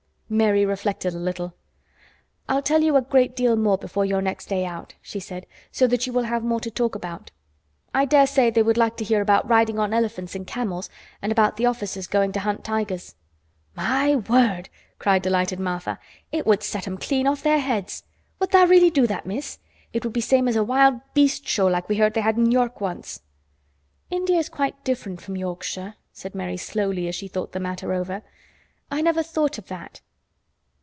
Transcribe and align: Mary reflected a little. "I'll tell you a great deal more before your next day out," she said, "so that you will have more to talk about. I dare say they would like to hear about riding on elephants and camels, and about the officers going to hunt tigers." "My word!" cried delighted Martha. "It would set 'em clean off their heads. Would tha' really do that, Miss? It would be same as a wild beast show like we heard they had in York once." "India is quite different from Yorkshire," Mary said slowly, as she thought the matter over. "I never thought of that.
Mary 0.33 0.65
reflected 0.65 1.13
a 1.13 1.19
little. 1.19 1.53
"I'll 2.47 2.61
tell 2.61 2.81
you 2.81 2.95
a 2.95 3.01
great 3.01 3.35
deal 3.35 3.57
more 3.57 3.77
before 3.77 4.05
your 4.05 4.21
next 4.21 4.45
day 4.45 4.63
out," 4.65 4.95
she 5.01 5.19
said, 5.19 5.45
"so 5.73 5.87
that 5.87 6.07
you 6.07 6.13
will 6.13 6.23
have 6.23 6.41
more 6.41 6.61
to 6.61 6.71
talk 6.71 6.95
about. 6.95 7.31
I 7.93 8.05
dare 8.05 8.25
say 8.27 8.49
they 8.49 8.63
would 8.63 8.77
like 8.77 8.95
to 8.95 9.03
hear 9.03 9.19
about 9.19 9.49
riding 9.49 9.77
on 9.77 9.93
elephants 9.93 10.33
and 10.33 10.47
camels, 10.47 10.89
and 11.21 11.33
about 11.33 11.57
the 11.57 11.65
officers 11.65 12.07
going 12.07 12.31
to 12.31 12.39
hunt 12.39 12.63
tigers." 12.63 13.15
"My 13.75 14.15
word!" 14.15 14.69
cried 14.99 15.21
delighted 15.21 15.59
Martha. 15.59 15.99
"It 16.31 16.45
would 16.45 16.63
set 16.63 16.87
'em 16.87 16.97
clean 16.97 17.27
off 17.27 17.43
their 17.43 17.59
heads. 17.59 18.03
Would 18.39 18.51
tha' 18.51 18.65
really 18.67 18.89
do 18.89 19.05
that, 19.07 19.25
Miss? 19.25 19.59
It 19.91 20.05
would 20.05 20.13
be 20.13 20.21
same 20.21 20.47
as 20.47 20.55
a 20.55 20.63
wild 20.63 21.01
beast 21.13 21.45
show 21.45 21.67
like 21.67 21.89
we 21.89 21.97
heard 21.97 22.13
they 22.13 22.21
had 22.21 22.37
in 22.37 22.53
York 22.53 22.79
once." 22.79 23.19
"India 24.09 24.37
is 24.37 24.47
quite 24.47 24.81
different 24.85 25.19
from 25.19 25.35
Yorkshire," 25.35 25.95
Mary 26.33 26.55
said 26.55 26.71
slowly, 26.71 27.09
as 27.09 27.15
she 27.15 27.27
thought 27.27 27.51
the 27.51 27.59
matter 27.59 27.91
over. 27.91 28.23
"I 28.89 29.01
never 29.01 29.23
thought 29.23 29.57
of 29.57 29.67
that. 29.67 29.99